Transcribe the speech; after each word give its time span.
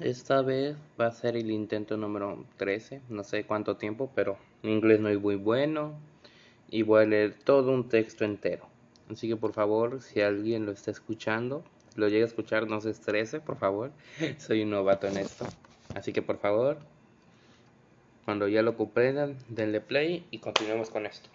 Esta 0.00 0.42
vez 0.42 0.76
va 1.00 1.06
a 1.06 1.10
ser 1.10 1.38
el 1.38 1.50
intento 1.50 1.96
número 1.96 2.44
13, 2.58 3.00
no 3.08 3.24
sé 3.24 3.44
cuánto 3.44 3.78
tiempo, 3.78 4.10
pero 4.14 4.36
inglés 4.62 5.00
no 5.00 5.08
es 5.08 5.18
muy 5.18 5.36
bueno 5.36 5.94
y 6.68 6.82
voy 6.82 7.02
a 7.02 7.06
leer 7.06 7.34
todo 7.42 7.72
un 7.72 7.88
texto 7.88 8.26
entero. 8.26 8.68
Así 9.10 9.26
que 9.26 9.36
por 9.36 9.54
favor, 9.54 10.02
si 10.02 10.20
alguien 10.20 10.66
lo 10.66 10.72
está 10.72 10.90
escuchando, 10.90 11.64
lo 11.94 12.08
llega 12.08 12.24
a 12.24 12.28
escuchar, 12.28 12.68
no 12.68 12.82
se 12.82 12.90
estrese, 12.90 13.40
por 13.40 13.56
favor. 13.56 13.90
Soy 14.38 14.64
un 14.64 14.70
novato 14.70 15.06
en 15.06 15.16
esto. 15.16 15.46
Así 15.94 16.12
que 16.12 16.20
por 16.20 16.36
favor, 16.36 16.76
cuando 18.26 18.48
ya 18.48 18.60
lo 18.60 18.76
comprendan, 18.76 19.38
denle 19.48 19.80
play 19.80 20.26
y 20.30 20.40
continuemos 20.40 20.90
con 20.90 21.06
esto. 21.06 21.30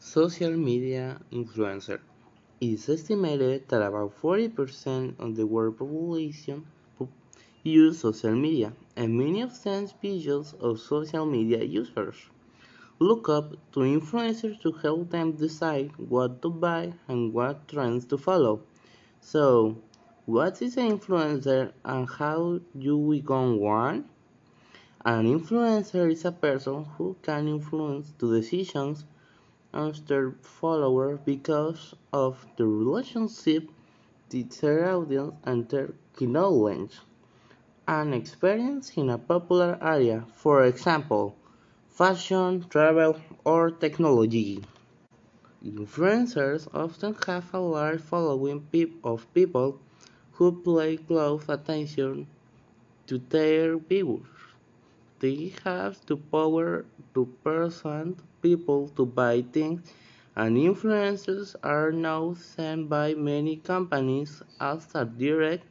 Social 0.00 0.56
media 0.56 1.20
influencer. 1.30 2.00
Is 2.58 2.88
estimated 2.88 3.68
that 3.68 3.82
about 3.82 4.12
40% 4.20 5.20
of 5.20 5.36
the 5.36 5.44
world 5.44 5.76
population 5.76 6.64
use 7.70 8.00
social 8.00 8.34
media, 8.34 8.72
and 8.96 9.18
many 9.18 9.40
of 9.42 9.62
them 9.62 9.86
visuals 10.02 10.54
of 10.60 10.80
social 10.80 11.26
media 11.26 11.64
users 11.64 12.16
look 12.98 13.28
up 13.28 13.52
to 13.72 13.80
influencers 13.80 14.60
to 14.62 14.72
help 14.72 15.10
them 15.10 15.32
decide 15.32 15.90
what 15.96 16.40
to 16.40 16.48
buy 16.48 16.92
and 17.08 17.32
what 17.34 17.68
trends 17.68 18.06
to 18.06 18.16
follow. 18.16 18.62
So, 19.20 19.76
what 20.24 20.62
is 20.62 20.76
an 20.76 20.98
influencer 20.98 21.72
and 21.84 22.08
how 22.08 22.60
do 22.78 22.96
we 22.96 23.20
become 23.20 23.60
one? 23.60 24.08
An 25.04 25.24
influencer 25.24 26.10
is 26.10 26.24
a 26.24 26.32
person 26.32 26.84
who 26.96 27.16
can 27.22 27.48
influence 27.48 28.12
the 28.18 28.28
decisions 28.28 29.04
of 29.72 30.06
their 30.06 30.32
followers 30.40 31.20
because 31.24 31.94
of 32.12 32.46
the 32.56 32.66
relationship 32.66 33.68
with 34.32 34.60
their 34.60 34.96
audience 34.96 35.34
and 35.44 35.68
their 35.68 35.92
knowledge 36.20 36.98
and 37.88 38.14
experience 38.14 38.96
in 38.96 39.10
a 39.10 39.18
popular 39.18 39.78
area, 39.80 40.24
for 40.34 40.64
example, 40.64 41.36
fashion, 41.88 42.64
travel, 42.68 43.16
or 43.44 43.70
technology. 43.70 44.62
Influencers 45.64 46.68
often 46.74 47.14
have 47.26 47.52
a 47.54 47.58
large 47.58 48.00
following 48.00 48.66
of 49.04 49.32
people 49.34 49.80
who 50.32 50.52
pay 50.62 50.96
close 50.96 51.48
attention 51.48 52.26
to 53.06 53.18
their 53.18 53.78
viewers. 53.78 54.26
They 55.18 55.52
have 55.64 56.00
the 56.06 56.16
power 56.16 56.86
to 57.14 57.26
persuade 57.44 58.16
people 58.40 58.88
to 58.96 59.04
buy 59.04 59.42
things, 59.42 59.92
and 60.34 60.56
influencers 60.56 61.54
are 61.62 61.92
now 61.92 62.34
seen 62.34 62.86
by 62.88 63.14
many 63.14 63.56
companies 63.56 64.42
as 64.60 64.88
a 64.94 65.04
direct 65.04 65.66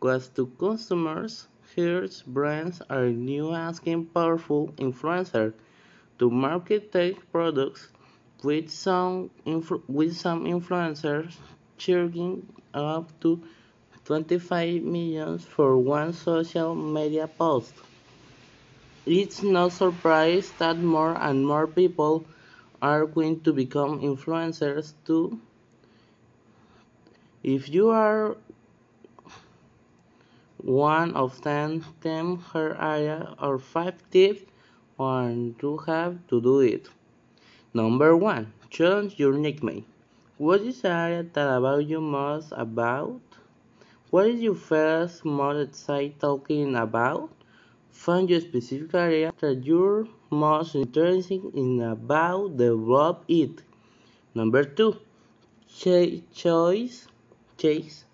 quest 0.00 0.34
to 0.36 0.46
consumers 0.58 1.48
Here's 1.74 2.20
brands 2.22 2.82
are 2.90 3.08
new 3.08 3.52
asking 3.52 4.06
powerful 4.12 4.74
influencers 4.76 5.54
to 6.18 6.30
market 6.30 6.92
their 6.92 7.14
products 7.32 7.88
with 8.42 8.68
some 8.70 9.30
with 9.88 10.14
some 10.14 10.44
influencers 10.44 11.34
charging 11.78 12.46
up 12.74 13.18
to 13.20 13.42
25 14.04 14.82
million 14.82 15.38
for 15.38 15.78
one 15.78 16.12
social 16.12 16.74
media 16.74 17.26
post. 17.26 17.72
It's 19.06 19.42
no 19.42 19.68
surprise 19.68 20.52
that 20.58 20.78
more 20.78 21.16
and 21.16 21.46
more 21.46 21.66
people 21.66 22.26
are 22.82 23.06
going 23.06 23.40
to 23.40 23.52
become 23.52 24.00
influencers 24.00 24.92
too. 25.06 25.40
If 27.42 27.68
you 27.68 27.88
are 27.90 28.36
one 30.62 31.14
of 31.14 31.42
them 31.42 31.84
them 32.00 32.38
her 32.52 32.80
area 32.80 33.34
or 33.40 33.58
five 33.58 33.94
tips 34.10 34.42
on 34.98 35.56
you 35.60 35.76
have 35.86 36.24
to 36.28 36.40
do 36.40 36.60
it. 36.60 36.88
Number 37.74 38.16
one, 38.16 38.52
change 38.70 39.18
your 39.18 39.34
nickname. 39.34 39.84
What 40.38 40.60
is 40.60 40.82
the 40.82 40.90
area 40.90 41.26
that 41.32 41.56
about 41.56 41.86
you 41.86 42.00
most 42.00 42.52
about? 42.52 43.20
What 44.10 44.28
is 44.28 44.40
your 44.40 44.54
first 44.54 45.24
most 45.24 45.68
excited 45.68 46.20
talking 46.20 46.76
about? 46.76 47.30
Find 47.90 48.28
your 48.30 48.40
specific 48.40 48.94
area 48.94 49.32
that 49.40 49.64
you're 49.64 50.06
most 50.30 50.74
interested 50.74 51.42
in 51.54 51.80
about 51.80 52.56
develop 52.56 53.24
it. 53.26 53.62
Number 54.34 54.64
two, 54.64 54.96
ch 55.68 56.22
choice 56.32 57.08
chase 57.56 58.04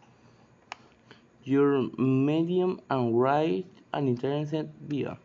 your 1.49 1.89
medium 1.99 2.81
and 2.91 3.19
write 3.19 3.67
an 3.93 4.09
interesting 4.09 4.71
bio. 4.81 5.17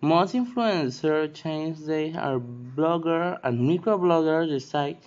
Most 0.00 0.34
influencers 0.34 1.32
change 1.32 1.78
they 1.78 2.12
are 2.12 2.40
blogger 2.40 3.38
and 3.44 3.60
microblogger 3.60 4.48
decide 4.48 4.98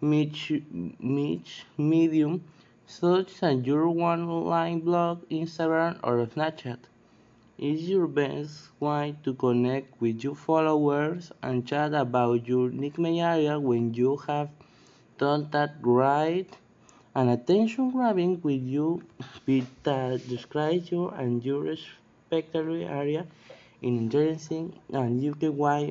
niche, 0.00 0.62
niche 1.00 1.66
medium 1.76 2.44
such 2.86 3.42
as 3.42 3.66
your 3.66 3.88
one-line 3.88 4.80
blog, 4.80 5.28
Instagram, 5.28 5.98
or 6.02 6.24
Snapchat. 6.26 6.78
Is 7.58 7.88
your 7.88 8.06
best 8.06 8.68
way 8.78 9.16
to 9.24 9.34
connect 9.34 10.00
with 10.00 10.22
your 10.22 10.36
followers 10.36 11.32
and 11.42 11.66
chat 11.66 11.92
about 11.92 12.46
your 12.46 12.70
nickname 12.70 13.24
area 13.24 13.58
when 13.58 13.92
you 13.92 14.16
have 14.28 14.50
done 15.18 15.48
that 15.50 15.74
right 15.82 16.56
and 17.16 17.28
attention 17.30 17.90
grabbing 17.90 18.40
with 18.42 18.62
you 18.62 19.02
bit 19.48 19.64
that 19.82 20.20
describes 20.28 20.92
you 20.92 21.08
and 21.08 21.42
your 21.42 21.62
respective 21.64 22.68
area 22.84 23.24
in 23.80 23.96
interesting 23.96 24.76
and 24.92 25.22
you 25.22 25.32
can 25.32 25.56
why 25.56 25.90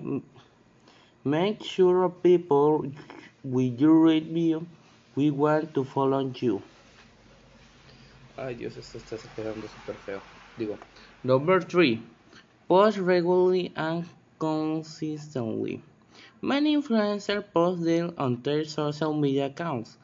make 1.23 1.63
sure 1.63 2.07
people 2.21 2.85
with 3.43 3.81
your 3.81 3.97
review 3.97 4.61
we 5.15 5.31
want 5.31 5.73
to 5.73 5.83
follow 5.83 6.21
you. 6.35 6.61
Ay 8.37 8.53
Dios, 8.53 8.77
esto 8.77 8.99
está 8.99 9.17
quedando 9.33 9.65
super 9.65 9.97
feo. 10.05 10.21
Digo, 10.59 10.77
number 11.23 11.59
three, 11.59 11.99
post 12.67 12.99
regularly 12.99 13.73
and 13.75 14.05
consistently. 14.37 15.81
Many 16.43 16.77
influencers 16.77 17.43
post 17.51 17.81
them 17.81 18.13
on 18.19 18.37
their 18.43 18.65
social 18.65 19.17
media 19.17 19.47
accounts 19.47 19.97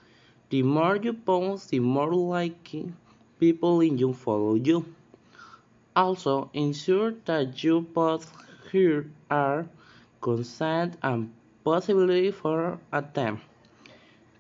the 0.54 0.62
more 0.62 0.98
you 0.98 1.14
post, 1.14 1.70
the 1.70 1.80
more 1.80 2.14
likely 2.14 2.94
people 3.44 3.82
in 3.82 3.98
you 3.98 4.14
follow 4.14 4.56
you. 4.56 4.86
Also, 5.98 6.50
ensure 6.54 7.12
that 7.26 7.62
you 7.62 7.82
post 7.94 8.30
here 8.72 9.12
are 9.30 9.68
consent 10.22 10.96
and 11.04 11.30
possibility 11.66 12.32
for 12.32 12.80
a 12.94 13.02
time. 13.02 13.42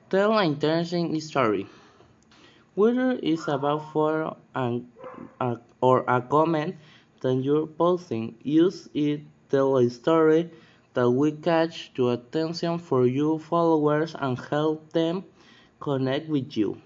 Tell 0.09 0.38
an 0.38 0.53
interesting 0.53 1.19
story. 1.19 1.68
Whether 2.75 3.19
it's 3.22 3.50
about 3.50 3.91
and 4.56 4.88
uh, 5.41 5.58
or 5.81 6.06
a 6.08 6.22
comment 6.22 6.78
that 7.20 7.35
you're 7.44 7.68
posting, 7.68 8.35
use 8.41 8.88
it 8.94 9.20
tell 9.50 9.80
a 9.80 9.90
story 9.90 10.50
that 10.94 11.12
will 11.12 11.35
catch 11.44 11.91
the 11.96 12.08
attention 12.16 12.80
for 12.80 13.06
your 13.06 13.38
followers 13.38 14.16
and 14.18 14.40
help 14.40 14.94
them 14.94 15.25
connect 15.81 16.30
with 16.30 16.56
you. 16.56 16.80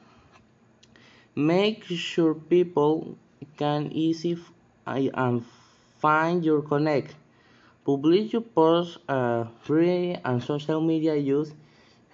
Make 1.37 1.83
sure 1.83 2.33
people 2.33 3.15
can 3.57 3.91
easily 3.91 4.41
and 4.87 5.45
find 5.99 6.43
your 6.43 6.63
connect. 6.63 7.13
Publish 7.85 8.33
your 8.33 8.41
posts 8.41 8.97
uh, 9.07 9.45
free 9.61 10.17
and 10.25 10.41
social 10.41 10.81
media 10.81 11.15
use 11.15 11.53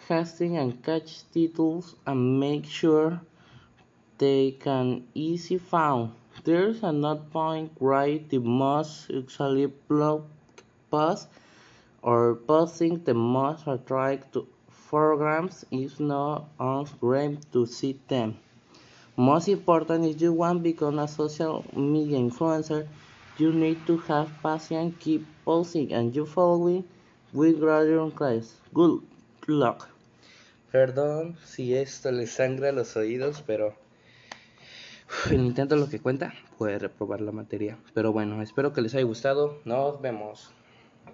hashtag 0.09 0.59
and 0.59 0.84
catch 0.84 1.23
titles 1.31 1.95
and 2.06 2.38
make 2.38 2.66
sure 2.66 3.22
they 4.17 4.51
can 4.59 5.07
easily 5.13 5.57
found. 5.57 6.11
There's 6.44 6.84
another 6.84 7.23
point 7.31 7.72
write 7.79 8.29
the 8.29 8.40
most 8.40 9.09
usually 9.09 9.67
blog 9.67 10.23
post 10.91 11.29
or 12.02 12.35
posting 12.35 13.02
the 13.05 13.14
most 13.14 13.67
attractive 13.67 14.47
programs 14.90 15.64
is 15.72 16.02
not 16.02 16.49
on 16.59 16.90
great 16.99 17.40
to 17.53 17.66
see 17.66 17.97
them. 18.09 18.35
Most 19.15 19.47
important 19.47 20.05
if 20.05 20.19
you 20.19 20.33
want 20.33 20.63
become 20.63 20.97
a 20.97 21.07
social 21.07 21.63
media 21.75 22.17
influencer, 22.17 22.87
you 23.37 23.51
need 23.51 23.85
to 23.85 23.97
have 24.07 24.27
passion, 24.41 24.95
keep 24.99 25.23
posting, 25.45 25.93
and 25.93 26.15
you 26.15 26.25
following 26.25 26.83
with 27.31 27.59
gradual 27.59 28.09
class. 28.09 28.55
Good 28.73 29.03
luck. 29.47 29.87
Perdón 30.71 31.37
si 31.45 31.75
esto 31.75 32.11
le 32.11 32.25
sangra 32.25 32.71
los 32.71 32.97
oídos, 32.97 33.43
pero 33.45 33.75
el 35.29 35.45
intento 35.45 35.75
lo 35.75 35.89
que 35.89 35.99
cuenta, 35.99 36.33
puede 36.57 36.79
reprobar 36.79 37.21
la 37.21 37.31
materia. 37.31 37.77
Pero 37.93 38.11
bueno, 38.11 38.41
espero 38.41 38.73
que 38.73 38.81
les 38.81 38.95
haya 38.95 39.05
gustado. 39.05 39.59
Nos 39.63 40.01
vemos. 40.01 40.51